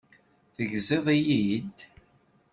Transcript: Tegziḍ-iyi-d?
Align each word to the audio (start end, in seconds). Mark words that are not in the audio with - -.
Tegziḍ-iyi-d? 0.55 1.77